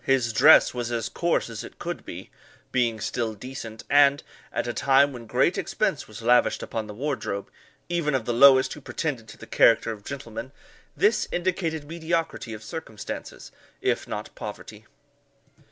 His 0.03 0.33
dress 0.33 0.73
was 0.73 0.91
as 0.91 1.09
coarse 1.09 1.47
as 1.47 1.63
it 1.63 1.77
could 1.77 2.03
be, 2.03 2.31
being 2.71 2.99
still 2.99 3.35
decent; 3.35 3.83
and, 3.87 4.23
at 4.51 4.65
a 4.65 4.73
time 4.73 5.13
when 5.13 5.27
great 5.27 5.59
expense 5.59 6.07
was 6.07 6.23
lavished 6.23 6.63
upon 6.63 6.87
the 6.87 6.93
wardrobe, 6.95 7.51
even 7.87 8.15
of 8.15 8.25
the 8.25 8.33
lowest 8.33 8.73
who 8.73 8.81
pretended 8.81 9.27
to 9.27 9.37
the 9.37 9.45
character 9.45 9.91
of 9.91 10.03
gentleman, 10.03 10.53
this 10.97 11.27
indicated 11.31 11.83
mediocrity 11.83 12.51
of 12.51 12.63
circumstances, 12.63 13.51
if 13.79 14.07
not 14.07 14.33
poverty. 14.33 14.87